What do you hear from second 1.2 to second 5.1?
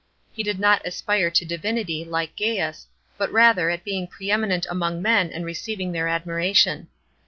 to divinity, like Gaius, but rather at being pre eminent among